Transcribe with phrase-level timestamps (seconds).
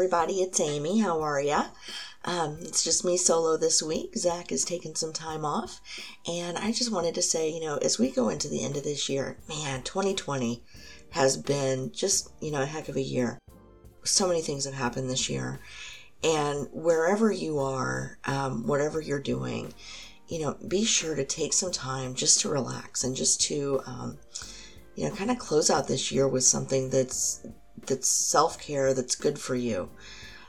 [0.00, 1.00] Everybody, it's Amy.
[1.00, 1.66] How are ya?
[2.24, 4.16] Um, it's just me solo this week.
[4.16, 5.78] Zach is taking some time off.
[6.26, 8.82] And I just wanted to say, you know, as we go into the end of
[8.82, 10.62] this year, man, 2020
[11.10, 13.38] has been just, you know, a heck of a year.
[14.02, 15.60] So many things have happened this year.
[16.24, 19.74] And wherever you are, um, whatever you're doing,
[20.28, 24.16] you know, be sure to take some time just to relax and just to, um,
[24.94, 27.46] you know, kind of close out this year with something that's
[27.86, 29.90] that's self care that's good for you.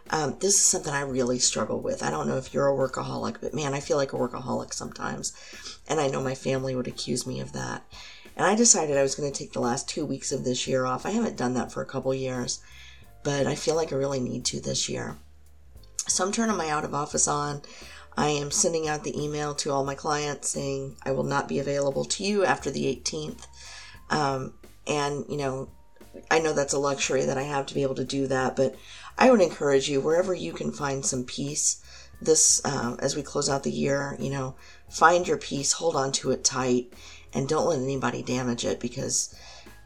[0.10, 2.04] Um, this is something I really struggle with.
[2.04, 5.32] I don't know if you're a workaholic, but man, I feel like a workaholic sometimes.
[5.88, 7.84] And I know my family would accuse me of that.
[8.36, 10.86] And I decided I was going to take the last two weeks of this year
[10.86, 11.06] off.
[11.06, 12.62] I haven't done that for a couple years,
[13.24, 15.18] but I feel like I really need to this year.
[16.08, 17.62] So I'm turning my out of office on.
[18.18, 21.60] I am sending out the email to all my clients saying I will not be
[21.60, 23.48] available to you after the 18th.
[24.10, 24.54] Um,
[24.88, 25.70] and, you know,
[26.30, 28.76] I know that's a luxury that I have to be able to do that, but
[29.18, 31.82] I would encourage you wherever you can find some peace
[32.22, 34.16] this um, as we close out the year.
[34.20, 34.56] You know,
[34.90, 36.94] find your peace, hold on to it tight,
[37.34, 39.36] and don't let anybody damage it because,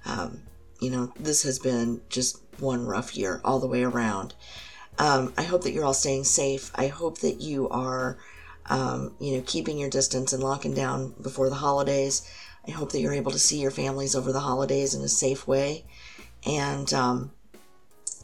[0.05, 0.41] um,
[0.79, 4.33] you know, this has been just one rough year all the way around.
[4.97, 6.71] Um, I hope that you're all staying safe.
[6.75, 8.17] I hope that you are,
[8.67, 12.29] um, you know, keeping your distance and locking down before the holidays.
[12.67, 15.47] I hope that you're able to see your families over the holidays in a safe
[15.47, 15.85] way.
[16.45, 17.31] And, um,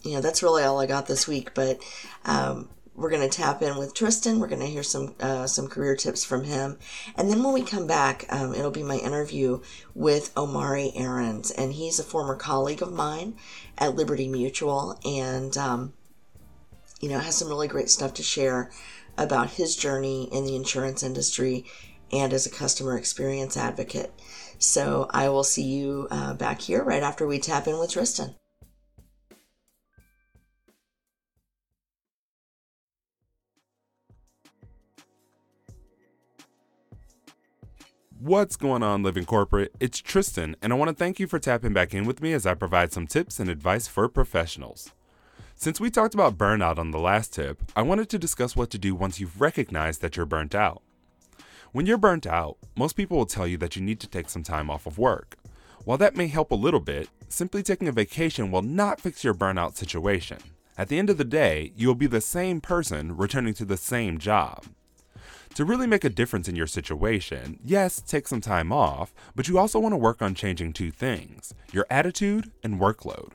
[0.04, 1.54] you know, that's really all I got this week.
[1.54, 1.82] But
[2.26, 4.40] um, we're going to tap in with Tristan.
[4.40, 6.78] We're going to hear some uh, some career tips from him,
[7.16, 9.62] and then when we come back, um, it'll be my interview
[9.96, 13.36] with Omari Aarons, and he's a former colleague of mine
[13.78, 15.94] at Liberty Mutual, and um,
[17.00, 18.70] you know has some really great stuff to share
[19.18, 21.66] about his journey in the insurance industry
[22.12, 24.14] and as a customer experience advocate.
[24.62, 28.36] So I will see you uh, back here right after we tap in with Tristan.
[38.20, 39.74] What's going on, Living Corporate?
[39.80, 42.46] It's Tristan, and I want to thank you for tapping back in with me as
[42.46, 44.92] I provide some tips and advice for professionals.
[45.56, 48.78] Since we talked about burnout on the last tip, I wanted to discuss what to
[48.78, 50.84] do once you've recognized that you're burnt out.
[51.74, 54.44] When you're burnt out, most people will tell you that you need to take some
[54.44, 55.38] time off of work.
[55.86, 59.34] While that may help a little bit, simply taking a vacation will not fix your
[59.34, 60.40] burnout situation.
[60.78, 63.78] At the end of the day, you will be the same person returning to the
[63.78, 64.66] same job.
[65.54, 69.58] To really make a difference in your situation, yes, take some time off, but you
[69.58, 73.32] also want to work on changing two things your attitude and workload.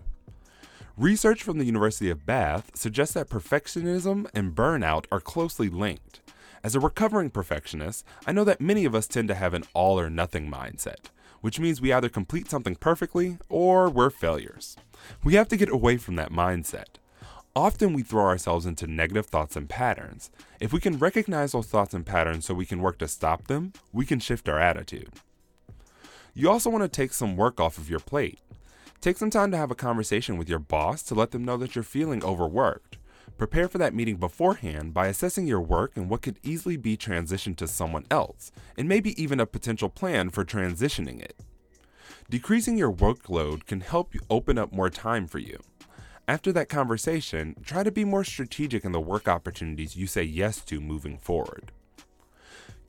[0.99, 6.21] Research from the University of Bath suggests that perfectionism and burnout are closely linked.
[6.65, 9.99] As a recovering perfectionist, I know that many of us tend to have an all
[10.01, 11.11] or nothing mindset,
[11.41, 14.77] which means we either complete something perfectly or we're failures.
[15.23, 16.97] We have to get away from that mindset.
[17.55, 20.31] Often we throw ourselves into negative thoughts and patterns.
[20.61, 23.73] If we can recognize those thoughts and patterns so we can work to stop them,
[23.93, 25.11] we can shift our attitude.
[26.35, 28.41] You also want to take some work off of your plate.
[29.01, 31.75] Take some time to have a conversation with your boss to let them know that
[31.75, 32.99] you're feeling overworked.
[33.39, 37.57] Prepare for that meeting beforehand by assessing your work and what could easily be transitioned
[37.57, 41.37] to someone else, and maybe even a potential plan for transitioning it.
[42.31, 45.59] Decreasing your workload can help you open up more time for you.
[46.27, 50.61] After that conversation, try to be more strategic in the work opportunities you say yes
[50.63, 51.73] to moving forward.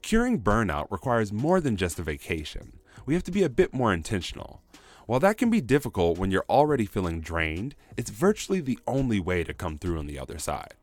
[0.01, 2.79] Curing burnout requires more than just a vacation.
[3.05, 4.61] We have to be a bit more intentional.
[5.07, 9.45] While that can be difficult when you're already feeling drained, it's virtually the only way
[9.45, 10.73] to come through on the other side.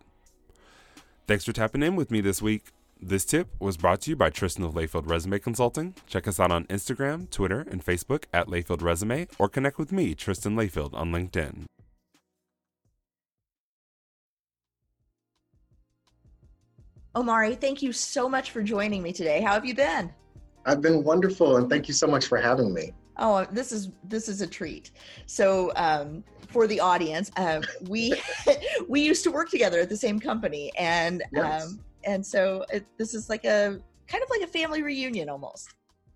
[1.26, 2.69] Thanks for tapping in with me this week.
[2.99, 5.94] This tip was brought to you by Tristan of Layfield Resume Consulting.
[6.06, 10.15] Check us out on Instagram, Twitter, and Facebook at Layfield Resume, or connect with me,
[10.15, 11.67] Tristan Layfield, on LinkedIn.
[17.15, 19.43] Omari, thank you so much for joining me today.
[19.43, 20.11] How have you been?
[20.65, 22.94] I've been wonderful, and thank you so much for having me.
[23.16, 24.90] Oh, this is this is a treat.
[25.26, 28.14] So, um, for the audience, uh, we
[28.88, 31.64] we used to work together at the same company, and yes.
[31.64, 33.78] um, and so it, this is like a
[34.08, 35.69] kind of like a family reunion almost.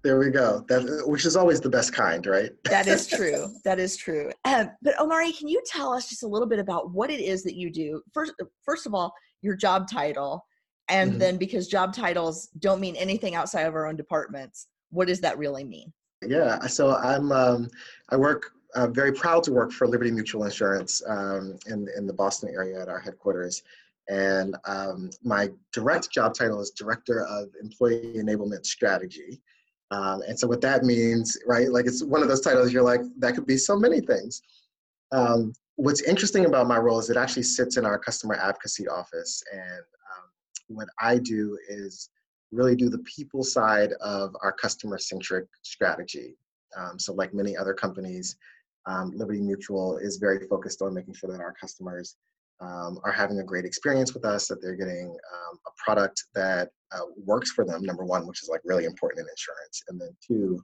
[0.04, 0.64] There we go.
[0.68, 2.50] That which is always the best kind, right?
[2.64, 3.48] that is true.
[3.64, 4.30] That is true.
[4.44, 7.42] Um, but Omari, can you tell us just a little bit about what it is
[7.44, 8.00] that you do?
[8.12, 8.32] First,
[8.64, 9.12] first of all,
[9.42, 10.44] your job title,
[10.88, 11.18] and mm-hmm.
[11.18, 15.36] then because job titles don't mean anything outside of our own departments, what does that
[15.36, 15.92] really mean?
[16.26, 17.68] Yeah, so I'm um,
[18.10, 22.12] I work I'm very proud to work for Liberty Mutual Insurance um, in in the
[22.12, 23.62] Boston area at our headquarters,
[24.08, 29.40] and um, my direct job title is Director of Employee Enablement Strategy.
[29.90, 31.70] Um, and so what that means, right?
[31.70, 34.42] Like it's one of those titles you're like that could be so many things.
[35.12, 39.42] Um, what's interesting about my role is it actually sits in our customer advocacy office,
[39.52, 39.82] and
[40.68, 42.10] what I do is
[42.52, 46.36] really do the people side of our customer centric strategy.
[46.76, 48.36] Um, so, like many other companies,
[48.86, 52.16] um, Liberty Mutual is very focused on making sure that our customers
[52.60, 56.70] um, are having a great experience with us, that they're getting um, a product that
[56.92, 59.82] uh, works for them, number one, which is like really important in insurance.
[59.88, 60.60] And then two,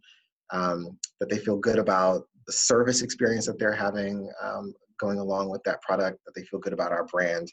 [0.52, 5.50] um, that they feel good about the service experience that they're having um, going along
[5.50, 7.50] with that product, that they feel good about our brand,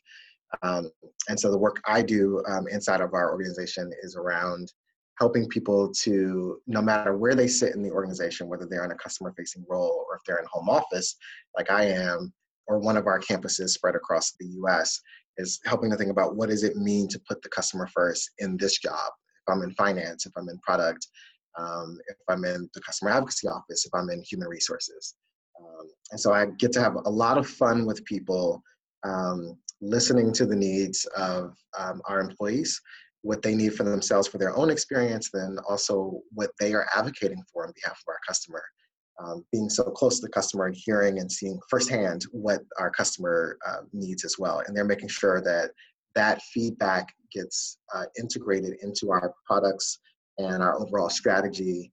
[0.62, 0.90] um,
[1.30, 4.72] and so the work I do um, inside of our organization is around
[5.20, 8.96] helping people to, no matter where they sit in the organization, whether they're in a
[8.96, 11.16] customer facing role or if they're in home office,
[11.56, 12.34] like I am,
[12.68, 15.00] or one of our campuses spread across the US,
[15.38, 18.58] is helping to think about what does it mean to put the customer first in
[18.58, 19.12] this job.
[19.48, 21.08] If I'm in finance, if I'm in product,
[21.58, 25.16] um, if I'm in the customer advocacy office, if I'm in human resources.
[25.60, 28.64] Um, and so I get to have a lot of fun with people
[29.04, 32.80] um, listening to the needs of um, our employees,
[33.24, 37.44] what they need for themselves for their own experience, then also what they are advocating
[37.52, 38.64] for on behalf of our customer.
[39.24, 43.58] Um, being so close to the customer and hearing and seeing firsthand what our customer
[43.68, 44.64] uh, needs as well.
[44.66, 45.72] And they're making sure that
[46.16, 50.00] that feedback gets uh, integrated into our products
[50.38, 51.92] and our overall strategy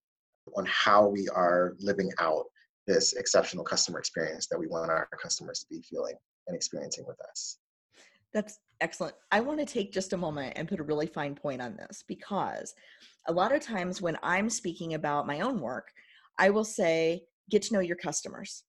[0.56, 2.44] on how we are living out
[2.86, 6.14] this exceptional customer experience that we want our customers to be feeling
[6.46, 7.58] and experiencing with us.
[8.34, 9.14] That's excellent.
[9.30, 12.04] I want to take just a moment and put a really fine point on this
[12.06, 12.74] because
[13.26, 15.88] a lot of times when I'm speaking about my own work,
[16.38, 18.64] I will say, get to know your customers.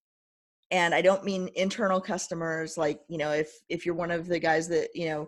[0.72, 4.40] And I don't mean internal customers like, you know, if if you're one of the
[4.40, 5.28] guys that, you know,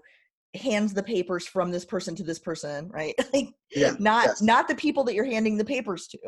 [0.54, 3.16] hands the papers from this person to this person, right?
[3.34, 4.42] like yeah, not yes.
[4.42, 6.20] not the people that you're handing the papers to,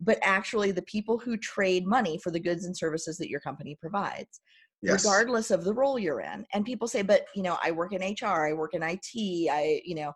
[0.00, 3.76] but actually the people who trade money for the goods and services that your company
[3.80, 4.40] provides
[4.82, 5.04] yes.
[5.04, 6.44] regardless of the role you're in.
[6.52, 9.80] And people say, but you know, I work in HR, I work in IT, I,
[9.84, 10.12] you know,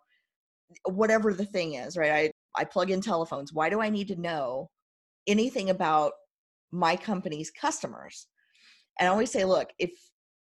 [0.85, 2.11] whatever the thing is, right?
[2.57, 3.53] I, I plug in telephones.
[3.53, 4.69] Why do I need to know
[5.27, 6.13] anything about
[6.71, 8.27] my company's customers?
[8.99, 9.91] And I always say, look, if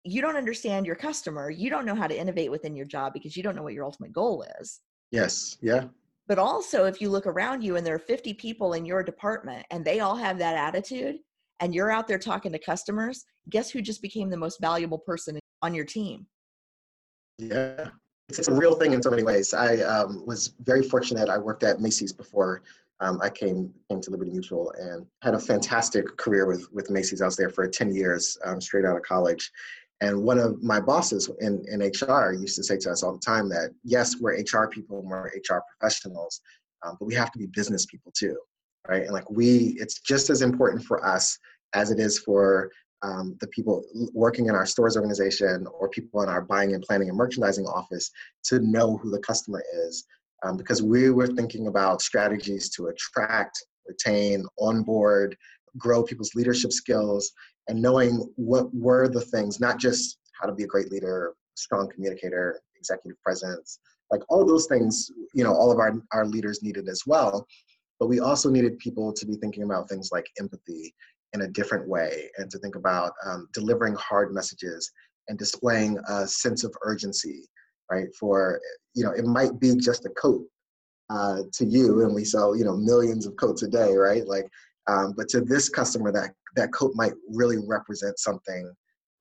[0.04, 3.36] you don't understand your customer, you don't know how to innovate within your job because
[3.36, 4.80] you don't know what your ultimate goal is.
[5.10, 5.58] Yes.
[5.60, 5.84] Yeah.
[6.28, 9.66] But also, if you look around you and there are 50 people in your department
[9.70, 11.16] and they all have that attitude,
[11.60, 15.38] and you're out there talking to customers, guess who just became the most valuable person
[15.62, 16.26] on your team?
[17.38, 17.88] Yeah,
[18.28, 19.54] it's a real thing in so many ways.
[19.54, 21.28] I um, was very fortunate.
[21.28, 22.62] I worked at Macy's before
[23.00, 27.20] um, I came came to Liberty Mutual and had a fantastic career with with Macy's.
[27.20, 29.50] I was there for 10 years um, straight out of college.
[30.02, 33.18] And one of my bosses in, in HR used to say to us all the
[33.18, 36.42] time that yes, we're HR people and we're HR professionals,
[36.82, 38.36] um, but we have to be business people too
[38.88, 39.02] right?
[39.02, 41.38] And like we, it's just as important for us
[41.74, 42.70] as it is for
[43.02, 47.08] um, the people working in our stores organization or people in our buying and planning
[47.08, 48.10] and merchandising office
[48.44, 50.04] to know who the customer is.
[50.44, 55.36] Um, because we were thinking about strategies to attract, retain, onboard,
[55.78, 57.32] grow people's leadership skills,
[57.68, 61.88] and knowing what were the things, not just how to be a great leader, strong
[61.88, 66.88] communicator, executive presence, like all those things, you know, all of our, our leaders needed
[66.88, 67.46] as well.
[67.98, 70.94] But we also needed people to be thinking about things like empathy
[71.32, 74.90] in a different way and to think about um, delivering hard messages
[75.28, 77.48] and displaying a sense of urgency,
[77.90, 78.08] right?
[78.18, 78.60] For,
[78.94, 80.46] you know, it might be just a coat,
[81.10, 84.26] uh, to you, and we sell you know millions of coats a day, right?
[84.26, 84.48] Like,
[84.88, 88.72] um, but to this customer, that that coat might really represent something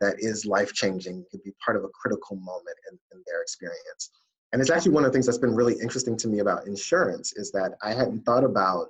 [0.02, 1.26] that is life changing.
[1.32, 4.12] Could be part of a critical moment in, in their experience.
[4.56, 7.34] And it's actually one of the things that's been really interesting to me about insurance
[7.34, 8.88] is that I hadn't thought about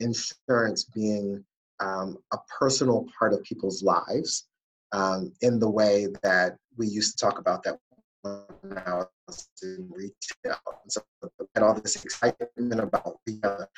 [0.00, 1.44] insurance being
[1.80, 4.46] um, a personal part of people's lives
[4.92, 7.78] um, in the way that we used to talk about that
[8.22, 10.58] when I was in retail.
[10.82, 13.68] And so I had all this excitement about the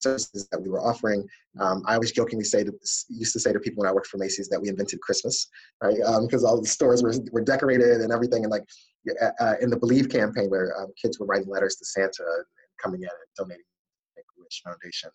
[0.00, 1.26] services that we were offering.
[1.60, 2.72] Um, I always jokingly say to,
[3.08, 5.48] used to say to people when I worked for Macy's that we invented Christmas,
[5.82, 5.96] right?
[6.22, 8.44] Because um, all the stores were, were decorated and everything.
[8.44, 8.64] And like
[9.20, 12.44] uh, uh, in the Believe campaign where um, kids were writing letters to Santa and
[12.82, 15.10] coming in and donating to Make-A-Wish Foundation.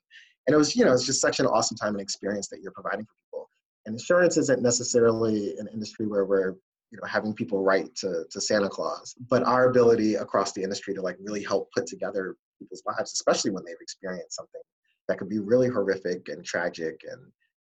[0.48, 2.72] And it was, you know, it's just such an awesome time and experience that you're
[2.72, 3.50] providing for people.
[3.86, 6.56] And insurance isn't necessarily an industry where we're
[6.92, 10.94] you know having people write to, to santa claus but our ability across the industry
[10.94, 14.62] to like really help put together people's lives especially when they've experienced something
[15.08, 17.20] that could be really horrific and tragic and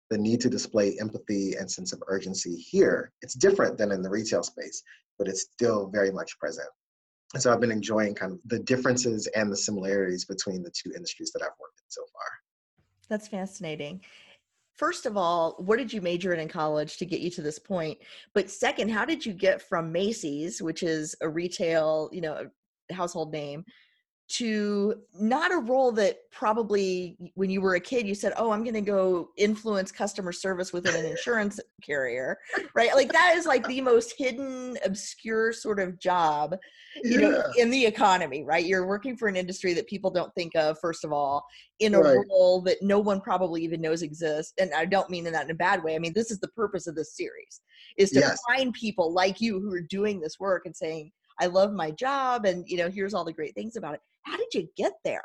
[0.10, 4.10] the need to display empathy and sense of urgency here it's different than in the
[4.10, 4.82] retail space
[5.20, 6.70] but it's still very much present
[7.34, 10.92] and so i've been enjoying kind of the differences and the similarities between the two
[10.96, 12.26] industries that i've worked in so far
[13.10, 14.02] that's fascinating.
[14.74, 17.60] First of all, what did you major in in college to get you to this
[17.60, 17.98] point?
[18.34, 22.50] But second, how did you get from Macy's, which is a retail, you know,
[22.92, 23.64] household name,
[24.28, 28.64] to not a role that probably when you were a kid you said oh i'm
[28.64, 32.38] going to go influence customer service within an insurance carrier
[32.74, 36.56] right like that is like the most hidden obscure sort of job
[37.04, 37.30] you yeah.
[37.30, 40.76] know in the economy right you're working for an industry that people don't think of
[40.80, 41.46] first of all
[41.80, 42.18] in a right.
[42.32, 45.56] role that no one probably even knows exists and i don't mean that in a
[45.56, 47.62] bad way i mean this is the purpose of this series
[47.98, 48.40] is to yes.
[48.48, 52.46] find people like you who are doing this work and saying i love my job
[52.46, 55.24] and you know here's all the great things about it how did you get there?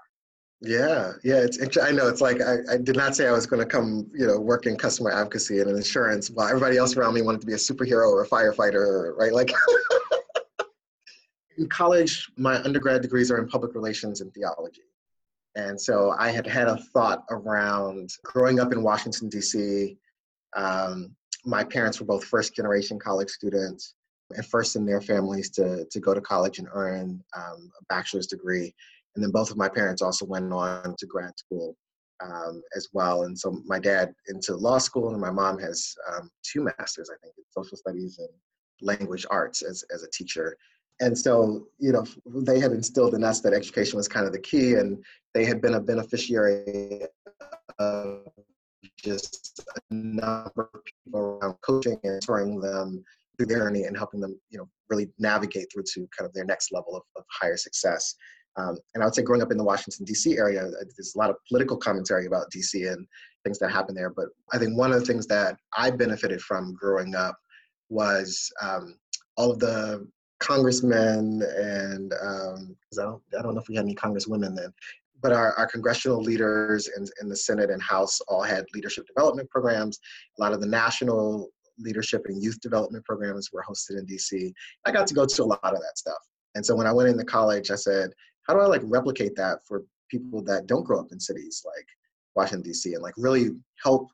[0.63, 1.79] Yeah, yeah, it's.
[1.79, 4.27] I know it's like I, I did not say I was going to come, you
[4.27, 7.55] know, work in customer advocacy and insurance, while everybody else around me wanted to be
[7.55, 9.33] a superhero or a firefighter, right?
[9.33, 9.53] Like
[11.57, 14.83] in college, my undergrad degrees are in public relations and theology,
[15.57, 19.97] and so I had had a thought around growing up in Washington D.C.
[20.55, 23.95] Um, my parents were both first generation college students
[24.35, 28.27] and first in their families to, to go to college and earn um, a bachelor's
[28.27, 28.75] degree.
[29.15, 31.77] And then both of my parents also went on to grad school
[32.23, 33.23] um, as well.
[33.23, 37.19] And so my dad into law school, and my mom has um, two masters, I
[37.23, 38.29] think, in social studies and
[38.81, 40.57] language arts as, as a teacher.
[41.01, 44.39] And so, you know, they had instilled in us that education was kind of the
[44.39, 47.03] key, and they had been a beneficiary
[47.79, 48.29] of
[49.03, 53.03] just a number of people around coaching and touring them
[53.47, 56.73] their journey and helping them, you know, really navigate through to kind of their next
[56.73, 58.15] level of, of higher success.
[58.57, 60.37] Um, and I would say growing up in the Washington, D.C.
[60.37, 62.85] area, there's a lot of political commentary about D.C.
[62.85, 63.07] and
[63.45, 64.11] things that happen there.
[64.11, 67.37] But I think one of the things that I benefited from growing up
[67.89, 68.97] was um,
[69.37, 70.07] all of the
[70.41, 74.73] congressmen and um, I, don't, I don't know if we had any congresswomen then,
[75.23, 79.51] but our, our congressional leaders in, in the Senate and House all had leadership development
[79.51, 79.99] programs.
[80.39, 81.49] A lot of the national
[81.81, 84.53] leadership and youth development programs were hosted in DC.
[84.87, 86.19] I got to go to a lot of that stuff.
[86.55, 88.11] And so when I went into college, I said,
[88.47, 91.87] how do I like replicate that for people that don't grow up in cities like
[92.35, 93.51] Washington, DC, and like really
[93.83, 94.09] help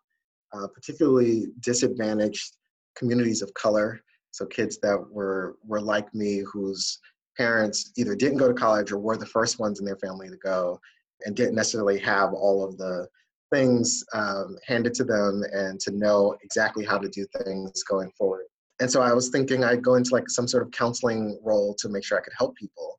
[0.53, 2.57] uh, particularly disadvantaged
[2.97, 4.01] communities of color.
[4.31, 6.99] So kids that were were like me, whose
[7.37, 10.37] parents either didn't go to college or were the first ones in their family to
[10.37, 10.79] go,
[11.25, 13.09] and didn't necessarily have all of the
[13.53, 18.47] things um, handed to them and to know exactly how to do things going forward.
[18.81, 21.89] And so I was thinking I'd go into like some sort of counseling role to
[21.89, 22.99] make sure I could help people.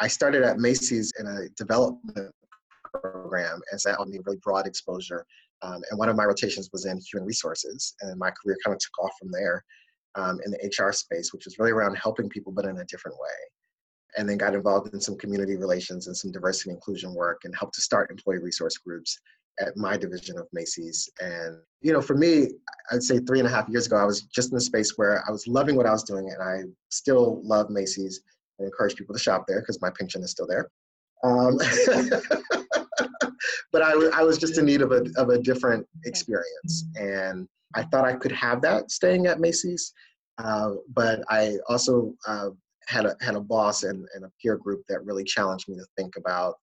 [0.00, 2.32] I started at Macy's in a development
[3.02, 5.26] program and so that gave me really broad exposure.
[5.62, 8.80] Um, and one of my rotations was in human resources, and my career kind of
[8.80, 9.64] took off from there
[10.14, 13.16] um, in the HR space, which was really around helping people, but in a different
[13.18, 13.28] way.
[14.16, 17.54] And then got involved in some community relations and some diversity and inclusion work, and
[17.56, 19.18] helped to start employee resource groups
[19.60, 21.08] at my division of Macy's.
[21.20, 22.48] And, you know, for me,
[22.90, 25.24] I'd say three and a half years ago, I was just in a space where
[25.26, 28.20] I was loving what I was doing and I still love Macy's
[28.58, 30.70] and encourage people to shop there because my pension is still there.
[31.24, 31.58] Um,
[33.72, 36.84] but I, I was just in need of a, of a different experience.
[36.96, 39.92] And I thought I could have that staying at Macy's.
[40.38, 42.50] Uh, but I also uh,
[42.86, 45.84] had a had a boss and, and a peer group that really challenged me to
[45.96, 46.54] think about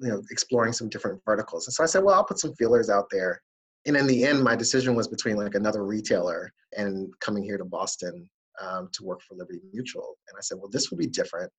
[0.00, 2.90] you know exploring some different verticals and so i said well i'll put some feelers
[2.90, 3.42] out there
[3.86, 7.64] and in the end my decision was between like another retailer and coming here to
[7.64, 8.28] boston
[8.60, 11.50] um, to work for liberty mutual and i said well this will be different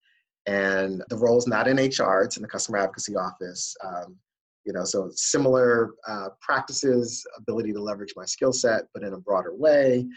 [0.46, 3.75] And the role is not in HR, it's in the customer advocacy office.
[3.86, 4.17] Um,
[4.65, 9.19] you know, so similar uh, practices, ability to leverage my skill set, but in a
[9.19, 10.08] broader way.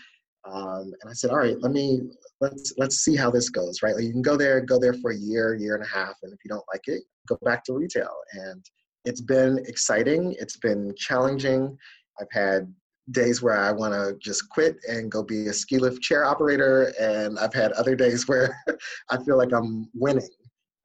[0.50, 2.00] Um, and I said, all right, let me
[2.40, 3.94] let's let's see how this goes, right?
[3.94, 6.32] Like you can go there, go there for a year, year and a half, and
[6.32, 8.10] if you don't like it, go back to retail.
[8.32, 8.64] And
[9.04, 10.34] it's been exciting.
[10.38, 11.76] It's been challenging.
[12.20, 12.72] I've had
[13.10, 16.92] days where I want to just quit and go be a ski lift chair operator,
[17.00, 18.56] and I've had other days where
[19.10, 20.28] I feel like I'm winning,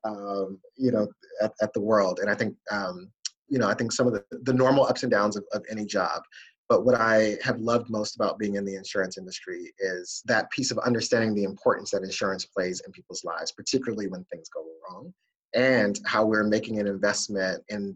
[0.03, 1.07] um, you know,
[1.41, 2.19] at, at, the world.
[2.19, 3.11] And I think, um,
[3.49, 5.85] you know, I think some of the, the normal ups and downs of, of any
[5.85, 6.21] job.
[6.69, 10.69] But what I have loved most about being in the insurance industry is that piece
[10.71, 15.13] of understanding the importance that insurance plays in people's lives, particularly when things go wrong,
[15.53, 17.95] and how we're making an investment in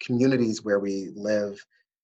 [0.00, 1.58] communities where we live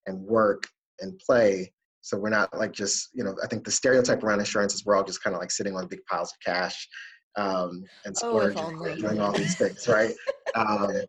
[0.07, 0.67] and work
[1.01, 1.73] and play.
[2.01, 4.97] So we're not like just, you know, I think the stereotype around insurance is we're
[4.97, 6.89] all just kind of like sitting on big piles of cash
[7.37, 10.15] um, and oh, splurging, oh, doing all these things, right?
[10.57, 11.03] um,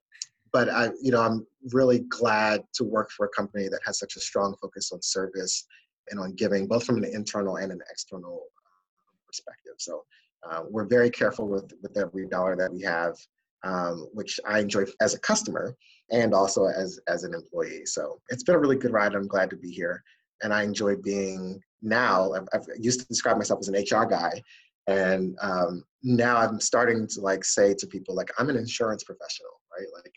[0.53, 4.15] but I, you know, I'm really glad to work for a company that has such
[4.15, 5.65] a strong focus on service
[6.09, 9.73] and on giving, both from an internal and an external uh, perspective.
[9.77, 10.03] So
[10.49, 13.15] uh, we're very careful with with every dollar that we have,
[13.63, 15.75] um, which I enjoy as a customer
[16.11, 17.85] and also as as an employee.
[17.85, 19.15] So it's been a really good ride.
[19.15, 20.03] I'm glad to be here,
[20.43, 22.33] and I enjoy being now.
[22.33, 24.41] I've, I've used to describe myself as an HR guy,
[24.87, 29.61] and um, now I'm starting to like say to people like I'm an insurance professional,
[29.77, 29.87] right?
[29.93, 30.11] Like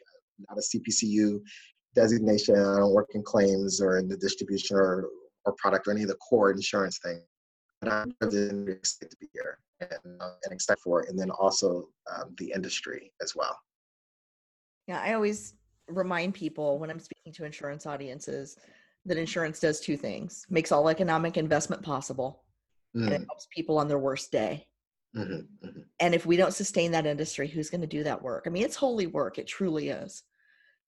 [0.48, 1.40] not a CPCU
[1.94, 2.56] designation.
[2.56, 5.08] I don't work in claims or in the distribution or
[5.46, 7.20] or product or any of the core insurance thing.
[7.80, 11.88] But I'm excited to be here and, uh, and excited for it, and then also
[12.10, 13.58] um, the industry as well.
[14.86, 15.54] Yeah, I always
[15.88, 18.56] remind people when I'm speaking to insurance audiences
[19.06, 22.42] that insurance does two things makes all economic investment possible
[22.96, 23.04] mm.
[23.04, 23.26] and it mm.
[23.28, 24.66] helps people on their worst day.
[25.16, 25.80] Mm-hmm, mm-hmm.
[26.00, 28.44] And if we don't sustain that industry, who's going to do that work?
[28.46, 29.38] I mean, it's holy work.
[29.38, 30.22] It truly is.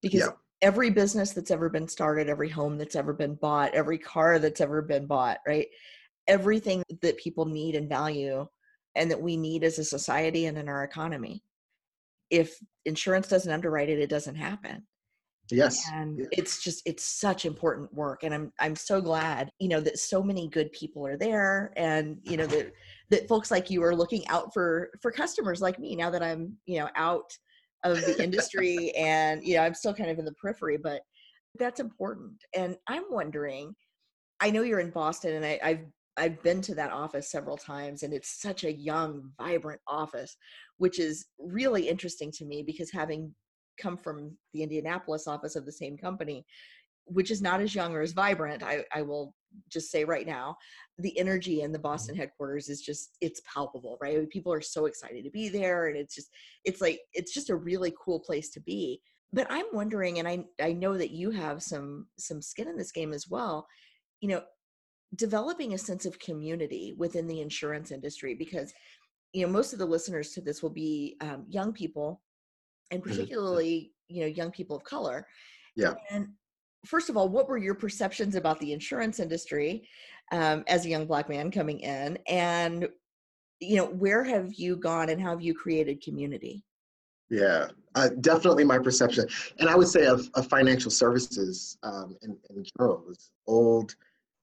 [0.02, 0.30] Because yeah.
[0.62, 4.60] every business that's ever been started, every home that's ever been bought, every car that's
[4.60, 5.68] ever been bought, right?
[6.26, 8.46] Everything that people need and value
[8.94, 11.42] and that we need as a society and in our economy
[12.30, 14.86] if insurance doesn't underwrite it, it doesn't happen.
[15.50, 15.80] Yes.
[15.92, 16.26] And yeah.
[16.32, 20.22] it's just it's such important work and I'm I'm so glad, you know, that so
[20.22, 22.72] many good people are there and you know that
[23.10, 26.56] that folks like you are looking out for for customers like me now that I'm,
[26.66, 27.30] you know, out
[27.84, 31.02] of the industry and you know, I'm still kind of in the periphery, but
[31.58, 32.32] that's important.
[32.54, 33.74] And I'm wondering,
[34.40, 35.86] I know you're in Boston and I, I've
[36.18, 40.36] I've been to that office several times and it's such a young, vibrant office,
[40.78, 43.34] which is really interesting to me because having
[43.78, 46.44] come from the Indianapolis office of the same company,
[47.04, 49.34] which is not as young or as vibrant, I, I will
[49.70, 50.56] just say right now,
[50.98, 52.22] the energy in the Boston mm-hmm.
[52.22, 54.28] headquarters is just it's palpable, right?
[54.30, 56.28] People are so excited to be there and it's just
[56.64, 59.00] it's like it's just a really cool place to be.
[59.32, 62.92] But I'm wondering, and I I know that you have some some skin in this
[62.92, 63.66] game as well.
[64.20, 64.42] You know,
[65.14, 68.72] developing a sense of community within the insurance industry because
[69.32, 72.22] you know most of the listeners to this will be um, young people
[72.90, 73.10] and mm-hmm.
[73.10, 75.26] particularly you know young people of color
[75.76, 76.28] yeah and
[76.86, 79.88] first of all what were your perceptions about the insurance industry
[80.32, 82.88] um, as a young black man coming in and
[83.60, 86.62] you know where have you gone and how have you created community
[87.30, 89.26] yeah uh, definitely my perception
[89.58, 93.94] and i would say of, of financial services um, in, in general was old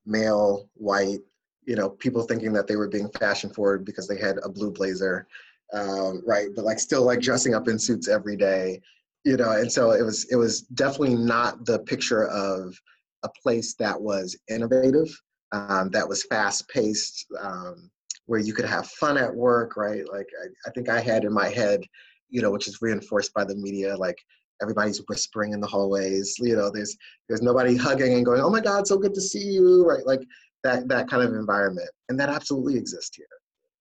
[0.06, 1.20] male, white,
[1.66, 4.72] you know, people thinking that they were being fashion forward because they had a blue
[4.72, 5.28] blazer,
[5.74, 6.50] um, right?
[6.56, 8.82] But like still like dressing up in suits every day,
[9.24, 9.52] you know.
[9.52, 12.78] And so it was it was definitely not the picture of
[13.24, 15.10] a place that was innovative,
[15.52, 17.90] um, that was fast paced, um,
[18.26, 20.04] where you could have fun at work, right?
[20.12, 21.82] Like I, I think I had in my head,
[22.30, 24.18] you know, which is reinforced by the media, like
[24.62, 26.96] everybody's whispering in the hallways you know there's
[27.28, 30.22] there's nobody hugging and going oh my god so good to see you right like
[30.64, 33.26] that that kind of environment and that absolutely exists here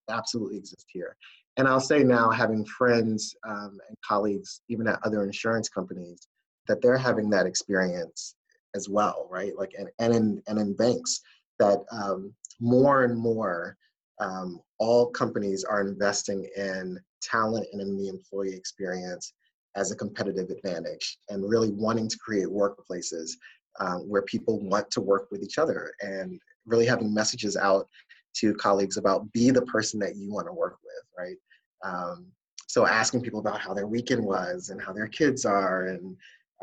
[0.09, 1.15] absolutely exists here
[1.57, 6.27] and i'll say now having friends um, and colleagues even at other insurance companies
[6.67, 8.35] that they're having that experience
[8.75, 9.53] as well right?
[9.57, 11.21] Like and, and in and in banks
[11.59, 13.77] that um, more and more
[14.19, 19.33] um, all companies are investing in talent and in the employee experience
[19.75, 23.31] as a competitive advantage and really wanting to create workplaces
[23.79, 27.87] um, where people want to work with each other and really having messages out
[28.35, 31.37] to colleagues about be the person that you want to work with, right?
[31.83, 32.27] Um,
[32.67, 36.15] so asking people about how their weekend was and how their kids are and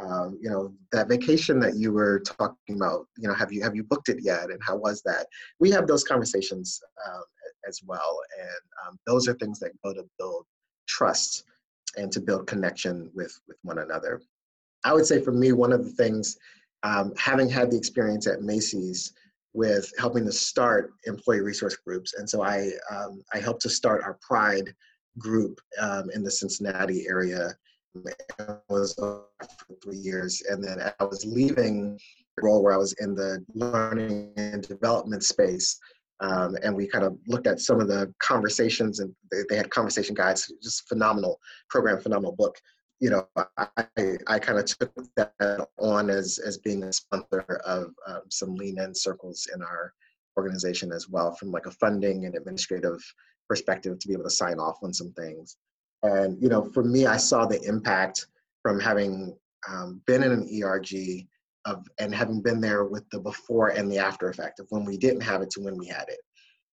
[0.02, 3.76] um, you know that vacation that you were talking about you know have you have
[3.76, 5.26] you booked it yet and how was that
[5.58, 7.22] we have those conversations um,
[7.68, 10.46] as well and um, those are things that go to build
[10.88, 11.44] trust
[11.96, 14.20] and to build connection with with one another.
[14.84, 16.38] I would say for me, one of the things,
[16.82, 19.12] um, having had the experience at Macy's
[19.52, 24.02] with helping to start employee resource groups, and so I um, I helped to start
[24.04, 24.72] our Pride
[25.18, 27.54] group um, in the Cincinnati area.
[28.68, 29.24] was for
[29.82, 31.98] three years, and then I was leaving
[32.36, 35.78] the role where I was in the learning and development space.
[36.20, 39.70] Um, and we kind of looked at some of the conversations and they, they, had
[39.70, 42.60] conversation guides just phenomenal program phenomenal book
[43.00, 43.86] you know, I,
[44.26, 48.78] I kind of took that on as, as being a sponsor of um, some lean
[48.78, 49.92] in circles in our
[50.36, 53.02] organization as well, from like a funding and administrative
[53.48, 55.56] perspective to be able to sign off on some things.
[56.02, 58.26] And, you know, for me, I saw the impact
[58.62, 59.36] from having
[59.68, 61.26] um, been in an ERG
[61.64, 64.96] of, and having been there with the before and the after effect of when we
[64.96, 66.20] didn't have it to when we had it.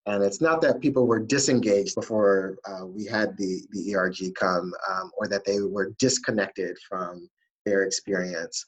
[0.08, 4.74] And it's not that people were disengaged before uh, we had the, the ERG come
[4.90, 7.30] um, or that they were disconnected from
[7.66, 8.66] their experience,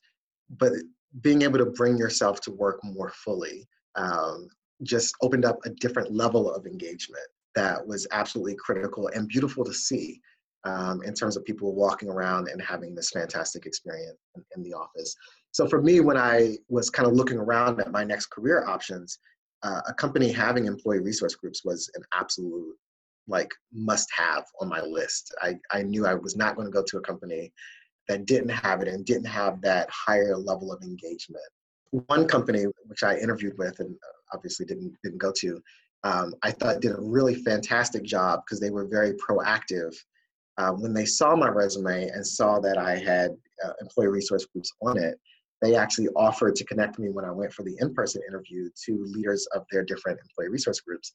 [0.58, 0.74] but
[1.22, 4.50] being able to bring yourself to work more fully um,
[4.84, 7.24] just opened up a different level of engagement
[7.56, 10.20] that was absolutely critical and beautiful to see
[10.66, 14.74] um, in terms of people walking around and having this fantastic experience in, in the
[14.74, 15.16] office.
[15.52, 19.20] So for me, when I was kind of looking around at my next career options,
[19.64, 22.76] uh, a company having employee resource groups was an absolute
[23.28, 25.34] like must have on my list.
[25.42, 27.54] I, I knew I was not going to go to a company
[28.08, 31.44] that didn't have it and didn't have that higher level of engagement.
[31.92, 35.62] One company which I interviewed with and uh, obviously didn't didn't go to,
[36.04, 39.96] um, I thought did a really fantastic job because they were very proactive.
[40.58, 43.32] Uh, when they saw my resume and saw that I had
[43.64, 45.18] uh, employee resource groups on it,
[45.62, 49.48] they actually offered to connect me when I went for the in-person interview to leaders
[49.54, 51.14] of their different employee resource groups.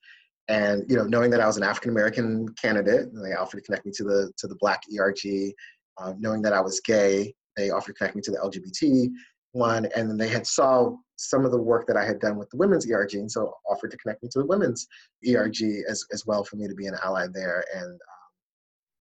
[0.49, 3.87] And you know, knowing that I was an African American candidate, they offered to connect
[3.87, 5.55] me to the to the Black ERG.
[5.97, 9.11] Uh, knowing that I was gay, they offered to connect me to the LGBT
[9.53, 12.51] one, and then they had saw some of the work that I had done with
[12.51, 14.87] the women's ERG, and so offered to connect me to the women's
[15.27, 17.65] ERG as as well for me to be an ally there.
[17.75, 17.99] And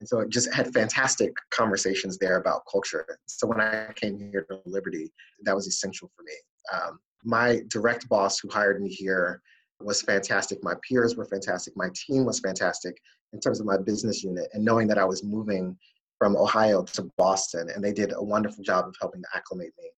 [0.02, 3.06] and so it just had fantastic conversations there about culture.
[3.28, 6.34] So when I came here to Liberty, that was essential for me.
[6.74, 9.44] Um, my direct boss who hired me here
[9.80, 10.58] was fantastic.
[10.64, 11.78] My peers were fantastic.
[11.78, 12.98] My team was fantastic
[13.32, 15.78] in terms of my business unit and knowing that I was moving
[16.18, 19.92] from Ohio to Boston, and they did a wonderful job of helping to acclimate me.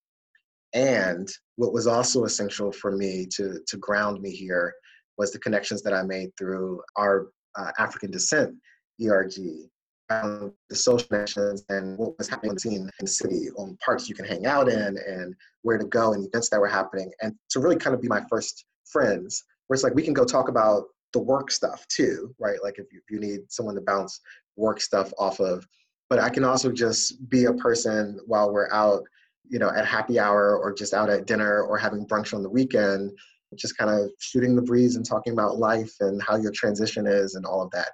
[0.74, 4.74] And what was also essential for me to, to ground me here
[5.18, 8.54] was the connections that I made through our uh, African descent
[9.02, 9.70] ERG
[10.10, 14.26] um, the social connections and what was happening in the city, on parks you can
[14.26, 17.76] hang out in, and where to go, and events that were happening, and to really
[17.76, 19.44] kind of be my first friends.
[19.68, 22.58] Where it's like we can go talk about the work stuff too, right?
[22.64, 24.20] Like if you, if you need someone to bounce
[24.58, 25.66] work stuff off of,
[26.10, 29.04] but I can also just be a person while we're out,
[29.48, 32.50] you know, at happy hour or just out at dinner or having brunch on the
[32.50, 33.12] weekend,
[33.56, 37.36] just kind of shooting the breeze and talking about life and how your transition is
[37.36, 37.90] and all of that.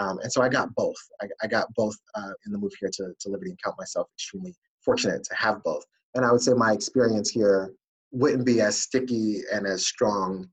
[0.00, 0.96] Um, and so I got both.
[1.20, 4.08] I, I got both uh, in the move here to, to Liberty and count myself
[4.16, 5.84] extremely fortunate to have both.
[6.14, 7.72] And I would say my experience here
[8.10, 10.48] wouldn't be as sticky and as strong.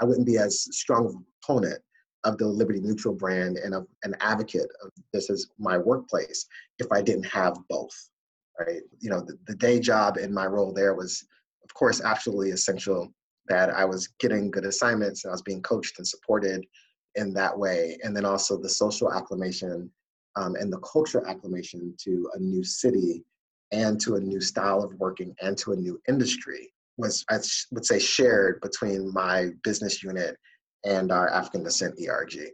[0.00, 1.82] I wouldn't be as strong of a proponent
[2.24, 6.46] of the Liberty Mutual brand and of an advocate of this as my workplace
[6.78, 8.10] if I didn't have both.
[8.58, 8.82] Right?
[9.00, 11.26] You know, the, the day job in my role there was,
[11.64, 13.12] of course, absolutely essential
[13.48, 16.64] that I was getting good assignments and I was being coached and supported
[17.14, 17.98] in that way.
[18.02, 19.90] And then also the social acclimation
[20.36, 23.24] um, and the culture acclimation to a new city
[23.72, 27.38] and to a new style of working and to a new industry was, I
[27.72, 30.36] would say, shared between my business unit
[30.84, 32.50] and our African descent ERG.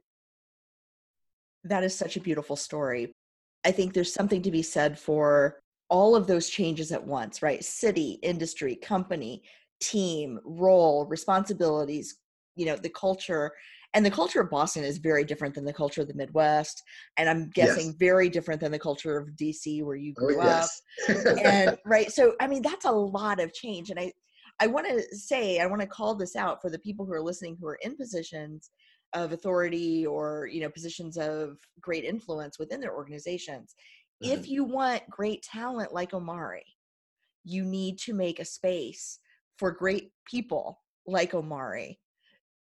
[1.64, 3.12] That is such a beautiful story.
[3.64, 7.64] I think there's something to be said for all of those changes at once, right?
[7.64, 9.42] City, industry, company,
[9.80, 12.16] team, role, responsibilities,
[12.56, 13.52] you know, the culture
[13.94, 16.82] and the culture of boston is very different than the culture of the midwest
[17.16, 17.94] and i'm guessing yes.
[17.98, 20.82] very different than the culture of dc where you oh, grew oh, yes.
[21.08, 24.12] up and right so i mean that's a lot of change and i
[24.60, 27.22] i want to say i want to call this out for the people who are
[27.22, 28.70] listening who are in positions
[29.14, 33.74] of authority or you know positions of great influence within their organizations
[34.22, 34.32] mm-hmm.
[34.32, 36.64] if you want great talent like omari
[37.44, 39.18] you need to make a space
[39.56, 41.98] for great people like omari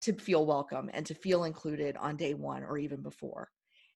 [0.03, 3.49] to feel welcome and to feel included on day one or even before.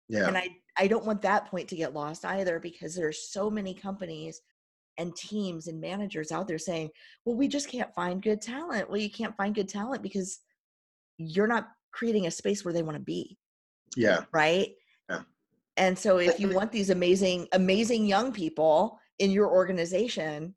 [0.10, 0.28] Yeah.
[0.28, 3.74] And I, I don't want that point to get lost either because there's so many
[3.74, 4.42] companies
[4.98, 6.90] and teams and managers out there saying,
[7.26, 8.90] well, we just can't find good talent.
[8.90, 10.40] Well, you can't find good talent because
[11.18, 13.38] you're not creating a space where they want to be.
[13.96, 14.24] Yeah.
[14.32, 14.70] Right.
[15.10, 15.22] Yeah.
[15.76, 20.56] And so if you want these amazing, amazing young people in your organization,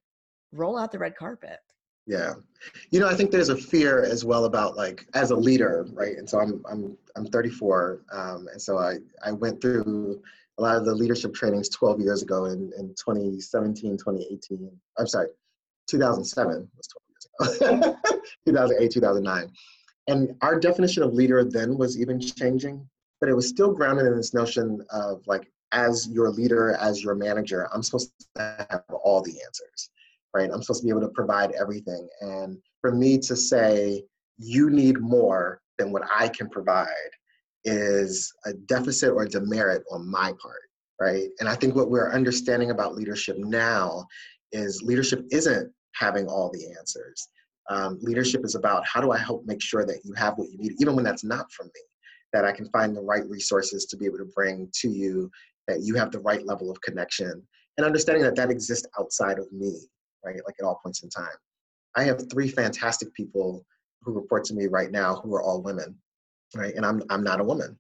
[0.53, 1.59] roll out the red carpet.
[2.11, 2.35] Yeah.
[2.91, 6.17] You know, I think there's a fear as well about like as a leader, right?
[6.17, 8.03] And so I'm I'm I'm 34.
[8.13, 10.21] Um, and so I, I went through
[10.59, 14.71] a lot of the leadership trainings 12 years ago in, in 2017, 2018.
[14.99, 15.29] I'm sorry,
[15.89, 16.89] 2007 was
[17.61, 17.97] 12 years ago.
[18.47, 19.53] 2008, 2009.
[20.09, 22.85] And our definition of leader then was even changing,
[23.21, 27.15] but it was still grounded in this notion of like, as your leader, as your
[27.15, 29.91] manager, I'm supposed to have all the answers,
[30.35, 30.51] right?
[30.53, 32.09] I'm supposed to be able to provide everything.
[32.21, 34.05] And for me to say,
[34.39, 36.87] you need more than what I can provide
[37.65, 40.63] is a deficit or a demerit on my part,
[41.01, 41.29] right?
[41.41, 44.07] And I think what we're understanding about leadership now
[44.53, 47.29] is leadership isn't having all the answers.
[47.69, 50.59] Um, leadership is about how do I help make sure that you have what you
[50.59, 51.83] need, even when that's not from me,
[52.33, 55.31] that I can find the right resources to be able to bring to you,
[55.69, 59.51] that you have the right level of connection, and understanding that that exists outside of
[59.53, 59.89] me,
[60.25, 60.41] right?
[60.47, 61.29] Like at all points in time.
[61.97, 63.65] I have three fantastic people
[64.03, 65.97] who report to me right now who are all women,
[66.55, 66.75] right?
[66.75, 67.79] And I'm I'm not a woman,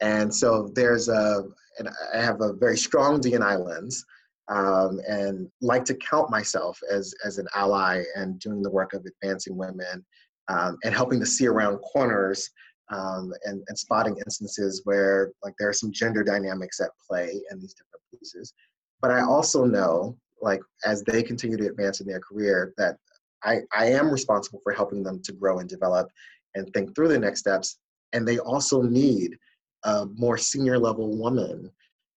[0.00, 1.44] and so there's a
[1.78, 4.04] and I have a very strong D&I lens
[4.50, 9.06] um, and like to count myself as, as an ally and doing the work of
[9.06, 10.04] advancing women
[10.48, 12.50] um, and helping to see around corners
[12.92, 17.60] um, and, and spotting instances where like there are some gender dynamics at play in
[17.60, 18.52] these different pieces.
[19.00, 22.96] But I also know, like as they continue to advance in their career, that
[23.42, 26.08] I, I am responsible for helping them to grow and develop
[26.54, 27.78] and think through the next steps.
[28.12, 29.36] And they also need
[29.84, 31.70] a more senior level woman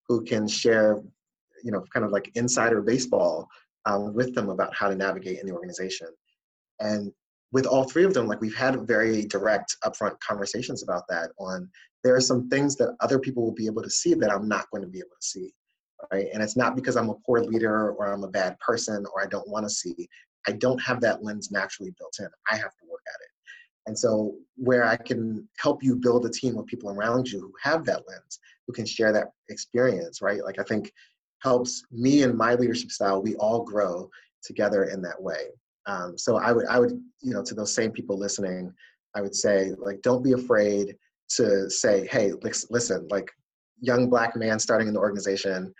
[0.08, 1.00] who can share
[1.64, 3.48] you know, kind of like insider baseball
[3.86, 6.08] um, with them about how to navigate in the organization.
[6.78, 7.10] And
[7.52, 11.30] with all three of them, like we've had very direct, upfront conversations about that.
[11.38, 11.68] On
[12.04, 14.70] there are some things that other people will be able to see that I'm not
[14.70, 15.54] going to be able to see,
[16.12, 16.26] right?
[16.32, 19.26] And it's not because I'm a poor leader or I'm a bad person or I
[19.26, 20.08] don't want to see.
[20.46, 22.28] I don't have that lens naturally built in.
[22.50, 23.30] I have to work at it.
[23.86, 27.52] And so, where I can help you build a team of people around you who
[27.62, 30.42] have that lens, who can share that experience, right?
[30.42, 30.90] Like, I think
[31.42, 33.22] helps me and my leadership style.
[33.22, 34.08] We all grow
[34.42, 35.48] together in that way.
[35.86, 38.72] Um, so I would, I would, you know, to those same people listening,
[39.14, 40.96] I would say, like, don't be afraid
[41.36, 42.32] to say, hey,
[42.70, 43.30] listen, like,
[43.80, 45.74] young black man starting in the organization.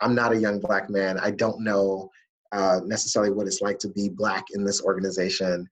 [0.00, 1.18] I'm not a young black man.
[1.18, 2.10] I don't know
[2.52, 5.68] uh, necessarily what it's like to be black in this organization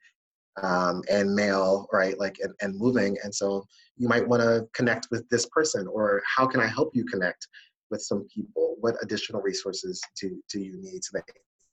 [0.62, 2.18] um, and male, right?
[2.18, 3.16] Like, and, and moving.
[3.22, 3.64] And so
[3.96, 7.46] you might want to connect with this person, or how can I help you connect
[7.90, 8.76] with some people?
[8.80, 11.24] What additional resources do, do you need so that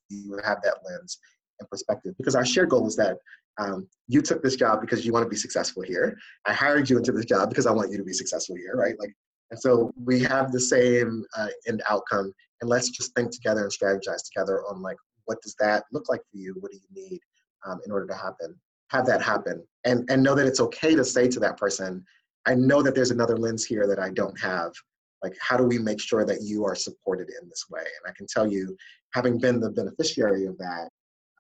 [0.09, 1.19] you have that lens
[1.59, 2.15] and perspective?
[2.17, 3.17] Because our shared goal is that
[3.57, 6.17] um, you took this job because you want to be successful here.
[6.45, 8.95] I hired you into this job because I want you to be successful here, right?
[8.99, 9.15] Like,
[9.51, 12.33] and so we have the same uh, end outcome.
[12.61, 16.21] And let's just think together and strategize together on like, what does that look like
[16.31, 16.55] for you?
[16.59, 17.19] What do you need
[17.65, 18.55] um, in order to happen?
[18.91, 22.05] Have that happen, and and know that it's okay to say to that person,
[22.45, 24.71] I know that there's another lens here that I don't have,
[25.25, 28.13] like how do we make sure that you are supported in this way and i
[28.15, 28.75] can tell you
[29.13, 30.89] having been the beneficiary of that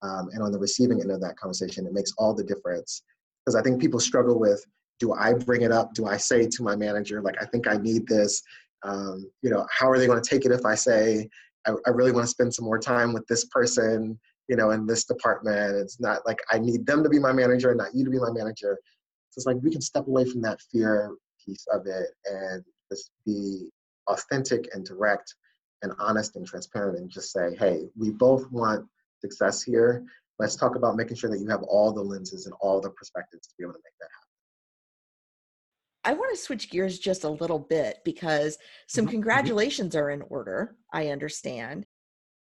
[0.01, 3.03] um, and on the receiving end of that conversation it makes all the difference
[3.45, 4.65] because i think people struggle with
[4.99, 7.77] do i bring it up do i say to my manager like i think i
[7.77, 8.41] need this
[8.83, 11.27] um, you know how are they going to take it if i say
[11.65, 14.85] I, I really want to spend some more time with this person you know in
[14.85, 18.11] this department it's not like i need them to be my manager not you to
[18.11, 18.77] be my manager
[19.29, 23.11] so it's like we can step away from that fear piece of it and just
[23.25, 23.67] be
[24.07, 25.35] authentic and direct
[25.81, 28.85] and honest and transparent and just say, hey, we both want
[29.19, 30.05] success here.
[30.39, 33.47] Let's talk about making sure that you have all the lenses and all the perspectives
[33.47, 34.24] to be able to make that happen.
[36.05, 39.13] I want to switch gears just a little bit because some mm-hmm.
[39.13, 41.85] congratulations are in order, I understand.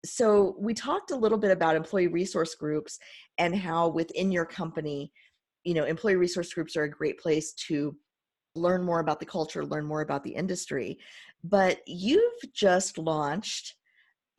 [0.04, 2.98] So, we talked a little bit about employee resource groups
[3.38, 5.10] and how within your company,
[5.64, 7.96] you know, employee resource groups are a great place to
[8.54, 10.98] learn more about the culture, learn more about the industry.
[11.42, 13.74] But you've just launched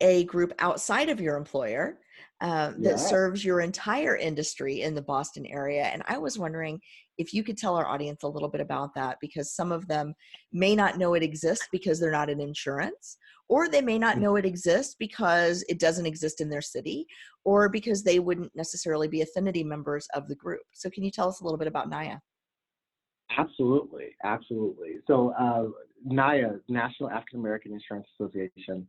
[0.00, 1.98] a group outside of your employer
[2.40, 2.96] uh, that yeah.
[2.96, 5.84] serves your entire industry in the Boston area.
[5.84, 6.80] And I was wondering
[7.18, 10.14] if you could tell our audience a little bit about that because some of them
[10.52, 13.16] may not know it exists because they're not in insurance,
[13.48, 14.20] or they may not mm.
[14.20, 17.06] know it exists because it doesn't exist in their city,
[17.44, 20.62] or because they wouldn't necessarily be affinity members of the group.
[20.72, 22.20] So, can you tell us a little bit about NAIA?
[23.36, 24.96] Absolutely, absolutely.
[25.06, 25.66] So uh,
[26.08, 28.86] NAIA, National African American Insurance Association,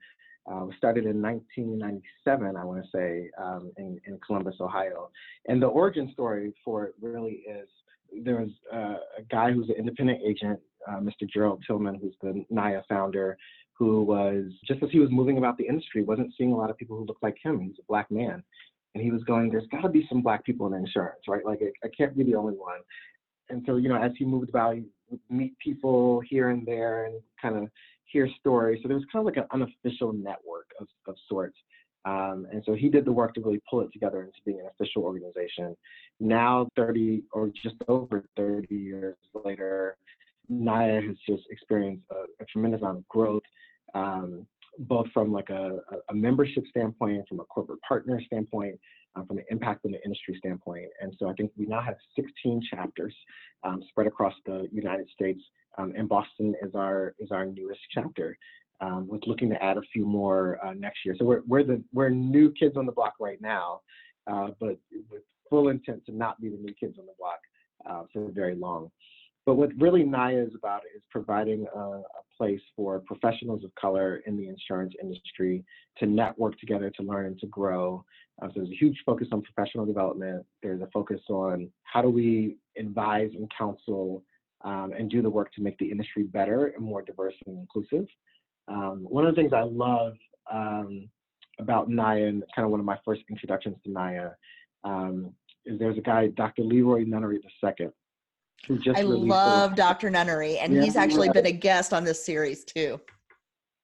[0.50, 5.10] uh, was started in 1997, I want to say, um, in, in Columbus, Ohio.
[5.48, 7.68] And the origin story for it really is
[8.24, 11.30] there was uh, a guy who's an independent agent, uh, Mr.
[11.32, 13.38] Gerald Tillman, who's the NAIA founder,
[13.74, 16.78] who was just as he was moving about the industry, wasn't seeing a lot of
[16.78, 17.60] people who looked like him.
[17.60, 18.42] He's a black man,
[18.96, 21.46] and he was going, "There's got to be some black people in insurance, right?
[21.46, 22.80] Like I, I can't be the only one."
[23.50, 27.06] And so, you know, as he moved about, he would meet people here and there
[27.06, 27.70] and kind of
[28.18, 28.80] hear stories.
[28.82, 31.58] So there was kind of like an unofficial network of, of sorts.
[32.06, 34.68] Um, and so he did the work to really pull it together into being an
[34.74, 35.76] official organization.
[36.20, 39.98] Now, 30 or just over 30 years later,
[40.50, 43.44] NIA has just experienced a, a tremendous amount of growth,
[43.94, 44.48] um,
[44.80, 48.80] both from like a, a, membership standpoint, from a corporate partner standpoint,
[49.16, 50.88] uh, from an impact in the industry standpoint.
[51.02, 53.14] And so I think we now have 16 chapters
[53.64, 55.42] um, spread across the United States,
[55.78, 58.38] um, and Boston is our is our newest chapter.
[58.80, 61.16] Um, with looking to add a few more uh, next year.
[61.18, 63.82] So we're we're the we're new kids on the block right now,
[64.32, 64.78] uh, but
[65.10, 67.40] with full intent to not be the new kids on the block
[67.90, 68.92] uh, for very long.
[69.48, 72.04] But what really NAIA is about is providing a, a,
[72.38, 75.66] place for professionals of color in the insurance industry
[75.98, 78.06] to network together, to learn and to grow.
[78.40, 80.46] Uh, so there's a huge focus on professional development.
[80.62, 84.24] There's a focus on how do we advise and counsel
[84.64, 88.08] um, and do the work to make the industry better and more diverse and inclusive.
[88.68, 90.14] Um, one of the things I love
[90.52, 91.10] um,
[91.60, 94.34] about NAIA and kind of one of my first introductions to NAIA
[94.84, 95.34] um,
[95.66, 96.64] is there's a guy, Dr.
[96.64, 97.88] Leroy Nunnery II,
[98.68, 100.10] who just I love Dr.
[100.10, 103.00] Nunnery, and yeah, he's actually been a guest on this series too.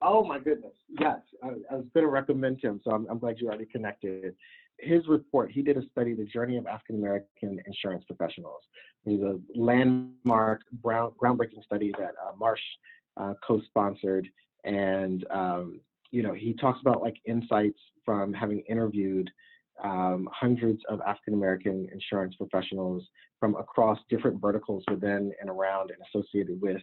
[0.02, 3.40] Oh my goodness, yes, I, I was going to recommend him, so I'm, I'm, glad
[3.40, 4.36] you already connected.
[4.84, 8.62] His report, he did a study, the journey of African American insurance professionals.
[9.06, 12.62] It was a landmark, brown, groundbreaking study that uh, Marsh
[13.18, 14.28] uh, co-sponsored,
[14.64, 15.80] and um,
[16.12, 19.30] you know he talks about like insights from having interviewed
[19.84, 23.04] um, hundreds of African American insurance professionals
[23.40, 26.82] from across different verticals within and around and associated with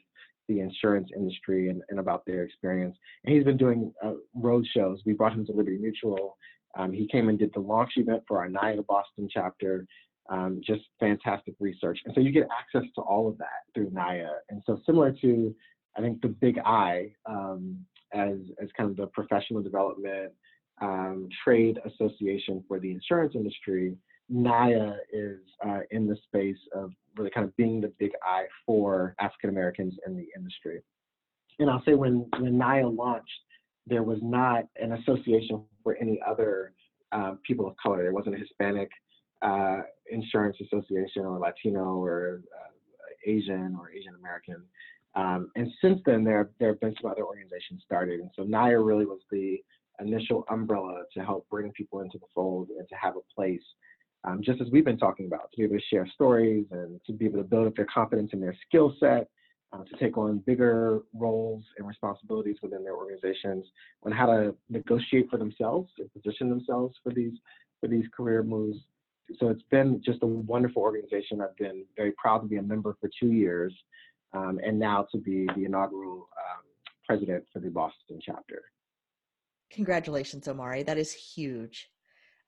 [0.48, 2.96] the insurance industry and, and about their experience.
[3.24, 5.00] And he's been doing uh, road shows.
[5.06, 6.36] We brought him to Liberty Mutual.
[6.76, 9.86] Um, he came and did the launch event for our NAIA Boston chapter.
[10.28, 11.98] Um, just fantastic research.
[12.04, 14.30] And so you get access to all of that through NIA.
[14.48, 15.54] And so similar to,
[15.96, 20.32] I think, the Big I um, as, as kind of the professional development
[20.80, 23.96] um, trade association for the insurance industry,
[24.28, 29.14] NIA is uh, in the space of really kind of being the big I for
[29.20, 30.82] African Americans in the industry.
[31.58, 33.28] And I'll say when, when NAIA launched,
[33.86, 36.72] there was not an association for any other
[37.12, 38.02] uh, people of color.
[38.02, 38.90] There wasn't a Hispanic
[39.42, 44.62] uh, insurance association or Latino or uh, Asian or Asian American.
[45.14, 48.20] Um, and since then, there, there have been some other organizations started.
[48.20, 49.58] And so NIA really was the
[50.00, 53.62] initial umbrella to help bring people into the fold and to have a place,
[54.24, 57.12] um, just as we've been talking about, to be able to share stories and to
[57.12, 59.28] be able to build up their confidence in their skill set,
[59.72, 63.66] to take on bigger roles and responsibilities within their organizations,
[64.04, 67.34] on how to negotiate for themselves and position themselves for these
[67.80, 68.78] for these career moves.
[69.38, 71.40] So it's been just a wonderful organization.
[71.40, 73.72] I've been very proud to be a member for two years,
[74.32, 76.64] um, and now to be the inaugural um,
[77.06, 78.62] president for the Boston chapter.
[79.70, 80.82] Congratulations, Omari.
[80.82, 81.90] That is huge.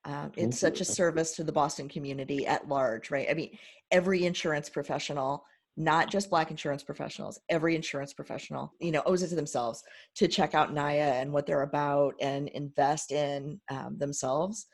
[0.05, 3.27] Um, it's such a service to the Boston community at large, right?
[3.31, 3.57] I mean,
[3.89, 9.29] every insurance professional, not just Black insurance professionals, every insurance professional, you know, owes it
[9.29, 9.83] to themselves
[10.15, 14.67] to check out naya and what they're about and invest in um, themselves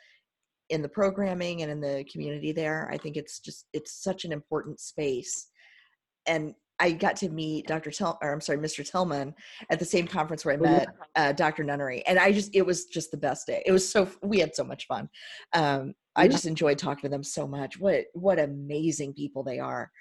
[0.69, 2.89] in the programming and in the community there.
[2.91, 5.47] I think it's just, it's such an important space.
[6.27, 7.91] And I got to meet Dr.
[7.91, 8.89] tell or I'm sorry, Mr.
[8.89, 9.33] Tillman
[9.69, 11.63] at the same conference where I met uh, Dr.
[11.63, 13.61] Nunnery, and I just it was just the best day.
[13.65, 15.09] It was so we had so much fun.
[15.53, 17.79] Um, I just enjoyed talking to them so much.
[17.79, 19.91] What what amazing people they are,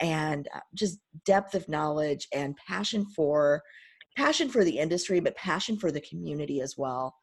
[0.00, 3.62] and uh, just depth of knowledge and passion for
[4.16, 7.14] passion for the industry, but passion for the community as well.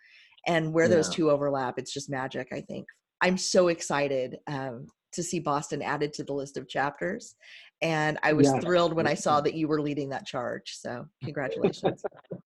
[0.48, 0.96] And where yeah.
[0.96, 2.48] those two overlap, it's just magic.
[2.52, 2.86] I think
[3.22, 7.36] I'm so excited um, to see Boston added to the list of chapters.
[7.82, 8.60] And I was yeah.
[8.60, 10.76] thrilled when I saw that you were leading that charge.
[10.78, 12.04] So congratulations.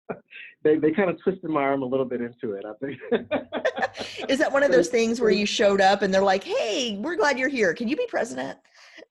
[0.64, 4.30] they they kind of twisted my arm a little bit into it, I think.
[4.30, 7.16] Is that one of those things where you showed up and they're like, hey, we're
[7.16, 7.74] glad you're here.
[7.74, 8.58] Can you be president?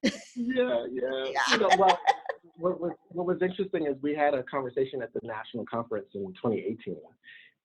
[0.02, 0.84] Yeah, yeah.
[0.92, 1.30] yeah.
[1.50, 1.98] You know, well,
[2.58, 6.26] what was, what was interesting is we had a conversation at the national conference in
[6.34, 6.96] 2018.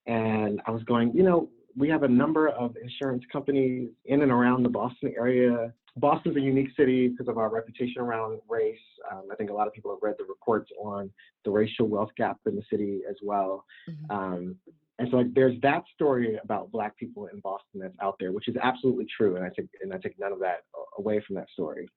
[0.07, 4.31] And I was going, you know, we have a number of insurance companies in and
[4.31, 5.73] around the Boston area.
[5.97, 8.77] Boston's a unique city because of our reputation around race.
[9.11, 11.09] Um, I think a lot of people have read the reports on
[11.45, 13.65] the racial wealth gap in the city as well.
[13.89, 14.11] Mm-hmm.
[14.11, 14.55] Um,
[14.99, 18.47] and so like, there's that story about Black people in Boston that's out there, which
[18.47, 20.63] is absolutely true, and I take and I take none of that
[20.97, 21.89] away from that story.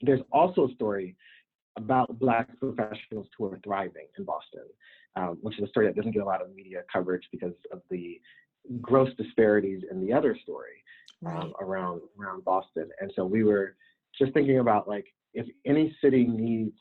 [0.00, 1.16] There's also a story
[1.76, 4.64] about Black professionals who are thriving in Boston.
[5.16, 7.82] um, which is a story that doesn't get a lot of media coverage because of
[7.90, 8.20] the
[8.80, 10.84] gross disparities in the other story
[11.26, 12.88] um, around around Boston.
[13.00, 13.76] And so we were
[14.18, 16.76] just thinking about like if any city needs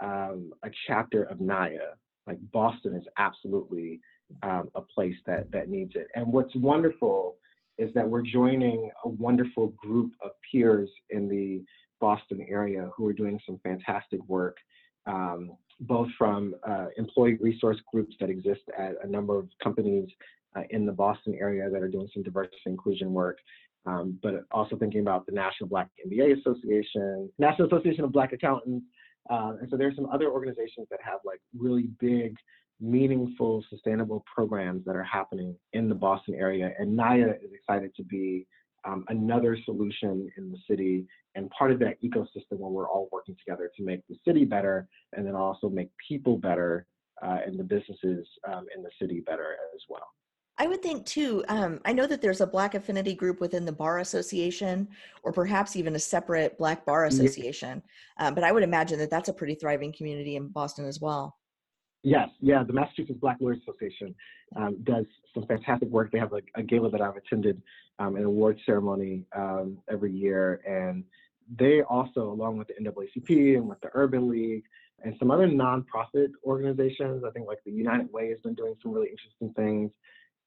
[0.00, 1.94] um, a chapter of NIA,
[2.26, 4.00] like Boston is absolutely
[4.42, 6.08] um, a place that that needs it.
[6.14, 7.36] And what's wonderful
[7.76, 11.64] is that we're joining a wonderful group of peers in the
[12.04, 14.58] Boston area who are doing some fantastic work,
[15.06, 20.10] um, both from uh, employee resource groups that exist at a number of companies
[20.54, 23.38] uh, in the Boston area that are doing some diversity inclusion work,
[23.86, 28.84] um, but also thinking about the National Black MBA Association, National Association of Black Accountants.
[29.30, 32.36] Uh, and so there's some other organizations that have like really big,
[32.82, 36.74] meaningful, sustainable programs that are happening in the Boston area.
[36.78, 38.46] And NIA is excited to be
[38.86, 43.36] um, another solution in the city and part of that ecosystem where we're all working
[43.44, 46.86] together to make the city better and then also make people better
[47.24, 50.06] uh, and the businesses um, in the city better as well.
[50.56, 51.44] I would think too.
[51.48, 54.88] Um, I know that there's a Black affinity group within the Bar Association,
[55.24, 57.82] or perhaps even a separate Black Bar Association.
[58.20, 58.28] Yeah.
[58.28, 61.36] Um, but I would imagine that that's a pretty thriving community in Boston as well.
[62.04, 62.62] Yes, yeah.
[62.62, 64.14] The Massachusetts Black Lawyers Association
[64.54, 66.12] um, does some fantastic work.
[66.12, 67.60] They have a, a gala that I've attended,
[67.98, 71.02] um, an award ceremony um, every year, and
[71.58, 74.64] they also, along with the NAACP and with the Urban League
[75.02, 78.92] and some other nonprofit organizations, I think like the United Way has been doing some
[78.92, 79.90] really interesting things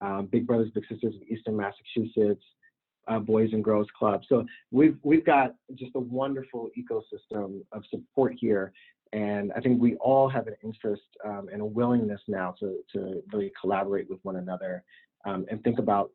[0.01, 2.43] um, Big Brothers Big Sisters of Eastern Massachusetts,
[3.07, 4.21] uh, Boys and Girls Club.
[4.27, 8.73] So we've we've got just a wonderful ecosystem of support here,
[9.13, 13.21] and I think we all have an interest um, and a willingness now to to
[13.31, 14.83] really collaborate with one another
[15.25, 16.11] um, and think about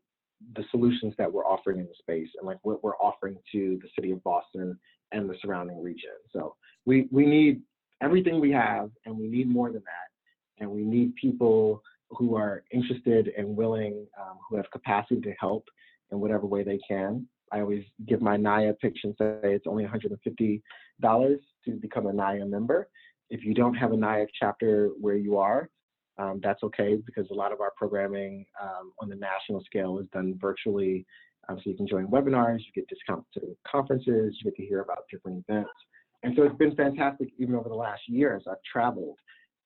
[0.57, 3.88] the solutions that we're offering in the space and like what we're offering to the
[3.97, 4.78] city of Boston
[5.12, 6.11] and the surrounding region.
[6.32, 7.62] So we we need
[8.03, 12.62] everything we have, and we need more than that, and we need people who are
[12.70, 15.64] interested and willing, um, who have capacity to help
[16.11, 17.26] in whatever way they can.
[17.53, 20.62] I always give my NIA pitch and say it's only $150
[21.03, 22.88] to become a NIA member.
[23.30, 25.68] If you don't have a NIA chapter where you are,
[26.18, 30.07] um, that's okay because a lot of our programming um, on the national scale is
[30.12, 31.07] done virtually.
[31.48, 34.80] Um, so you can join webinars, you get discounts to conferences, you get to hear
[34.80, 35.70] about different events.
[36.22, 39.18] And so it's been fantastic even over the last year as I've traveled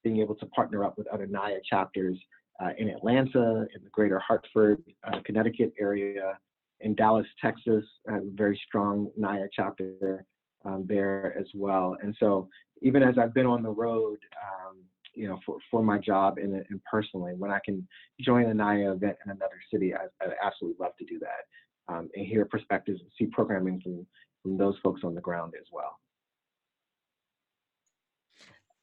[0.02, 2.16] being able to partner up with other NIA chapters
[2.62, 6.38] uh, in Atlanta, in the greater Hartford, uh, Connecticut area,
[6.80, 10.24] in Dallas, Texas, a very strong NIA chapter
[10.66, 11.96] um, there as well.
[12.02, 12.48] And so
[12.82, 14.76] even as I've been on the road, um,
[15.14, 17.86] you know, for, for my job and, and personally, when I can
[18.20, 22.10] join a NIA event in another city, I, I absolutely love to do that um,
[22.14, 24.06] and hear perspectives and see programming from,
[24.42, 25.98] from those folks on the ground as well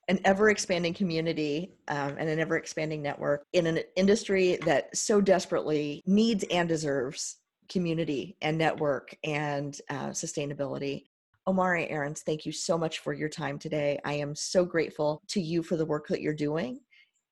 [0.07, 5.21] an ever expanding community um, and an ever expanding network in an industry that so
[5.21, 7.37] desperately needs and deserves
[7.69, 11.05] community and network and uh, sustainability.
[11.45, 13.99] Omari Aarons, thank you so much for your time today.
[14.05, 16.79] I am so grateful to you for the work that you're doing.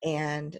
[0.03, 0.57] And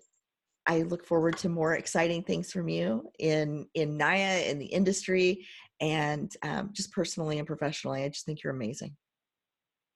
[0.68, 5.46] I look forward to more exciting things from you in in NIA, in the industry,
[5.82, 8.04] and um, just personally and professionally.
[8.04, 8.96] I just think you're amazing.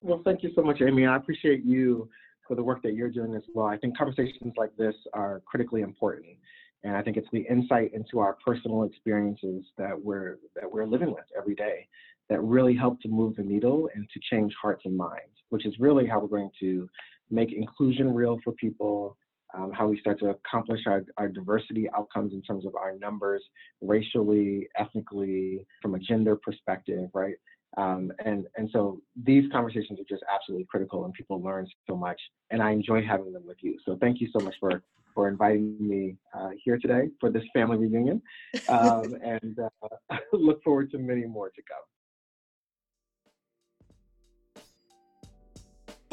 [0.01, 1.05] Well, thank you so much, Amy.
[1.05, 2.09] I appreciate you
[2.47, 3.67] for the work that you're doing as well.
[3.67, 6.37] I think conversations like this are critically important.
[6.83, 11.11] And I think it's the insight into our personal experiences that we're that we're living
[11.11, 11.87] with every day
[12.29, 15.73] that really help to move the needle and to change hearts and minds, which is
[15.79, 16.89] really how we're going to
[17.29, 19.17] make inclusion real for people,
[19.53, 23.43] um, how we start to accomplish our, our diversity outcomes in terms of our numbers,
[23.81, 27.35] racially, ethnically, from a gender perspective, right?
[27.77, 32.19] Um, and and so these conversations are just absolutely critical, and people learn so much.
[32.49, 33.77] And I enjoy having them with you.
[33.85, 34.81] So thank you so much for
[35.13, 38.21] for inviting me uh, here today for this family reunion,
[38.69, 41.83] um, and uh, look forward to many more to come.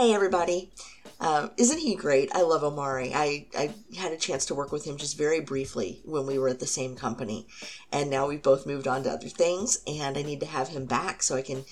[0.03, 0.72] Hey everybody.
[1.20, 2.34] Um, isn't he great?
[2.34, 3.14] I love Omari.
[3.14, 6.48] I, I had a chance to work with him just very briefly when we were
[6.48, 7.46] at the same company.
[7.92, 10.86] And now we've both moved on to other things, and I need to have him
[10.86, 11.64] back so I can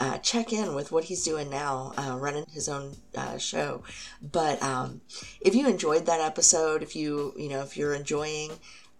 [0.00, 3.84] uh, check in with what he's doing now, uh, running his own uh, show.
[4.20, 5.00] But um,
[5.40, 8.50] if you enjoyed that episode, if you you know if you're enjoying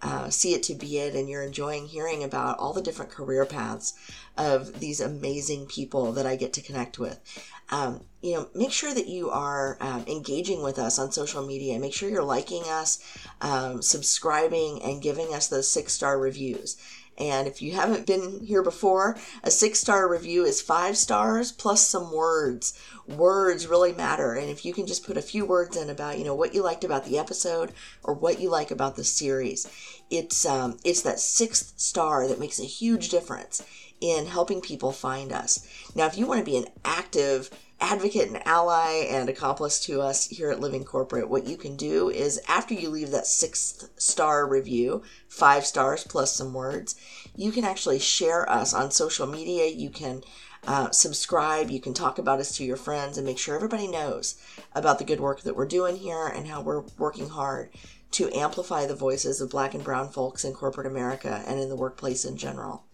[0.02, 3.44] uh, see it to be it, and you're enjoying hearing about all the different career
[3.44, 3.94] paths
[4.36, 7.18] of these amazing people that I get to connect with.
[7.70, 11.78] Um, you know, make sure that you are um, engaging with us on social media.
[11.78, 12.98] Make sure you're liking us,
[13.40, 16.76] um, subscribing, and giving us those six star reviews.
[17.18, 21.86] And if you haven't been here before, a six star review is five stars plus
[21.86, 22.78] some words.
[23.06, 24.34] Words really matter.
[24.34, 26.62] And if you can just put a few words in about, you know, what you
[26.62, 27.72] liked about the episode
[28.04, 29.66] or what you like about the series,
[30.10, 33.62] it's um, it's that sixth star that makes a huge difference
[34.00, 35.66] in helping people find us.
[35.94, 37.50] Now, if you want to be an active
[37.80, 42.10] advocate and ally and accomplice to us here at Living Corporate, what you can do
[42.10, 46.96] is after you leave that sixth star review, five stars plus some words,
[47.36, 49.66] you can actually share us on social media.
[49.66, 50.22] You can
[50.66, 54.34] uh, subscribe, you can talk about us to your friends, and make sure everybody knows
[54.74, 57.70] about the good work that we're doing here and how we're working hard
[58.12, 61.76] to amplify the voices of black and brown folks in corporate America and in the
[61.76, 62.84] workplace in general.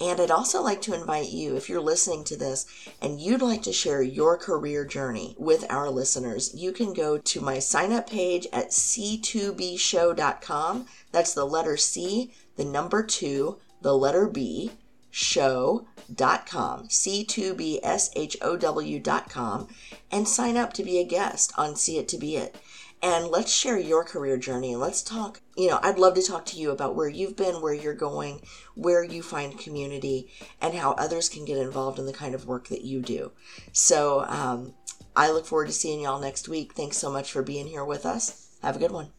[0.00, 2.66] And I'd also like to invite you, if you're listening to this
[3.02, 7.40] and you'd like to share your career journey with our listeners, you can go to
[7.42, 10.86] my sign up page at c2bshow.com.
[11.12, 14.70] That's the letter C, the number two, the letter B,
[15.10, 19.68] show.com, c2bshow.com,
[20.10, 22.56] and sign up to be a guest on See It to Be It
[23.02, 26.44] and let's share your career journey and let's talk you know i'd love to talk
[26.44, 28.40] to you about where you've been where you're going
[28.74, 30.30] where you find community
[30.60, 33.32] and how others can get involved in the kind of work that you do
[33.72, 34.74] so um,
[35.16, 38.04] i look forward to seeing y'all next week thanks so much for being here with
[38.04, 39.10] us have a good one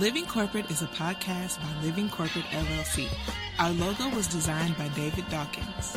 [0.00, 3.06] Living Corporate is a podcast by Living Corporate LLC.
[3.60, 5.96] Our logo was designed by David Dawkins.